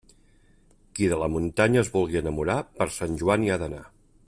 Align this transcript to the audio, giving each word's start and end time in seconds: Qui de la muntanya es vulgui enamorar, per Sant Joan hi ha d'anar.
Qui 0.99 1.09
de 1.11 1.19
la 1.23 1.27
muntanya 1.33 1.81
es 1.83 1.93
vulgui 1.97 2.21
enamorar, 2.23 2.57
per 2.81 2.89
Sant 2.97 3.21
Joan 3.21 3.47
hi 3.49 3.53
ha 3.57 3.61
d'anar. 3.67 3.85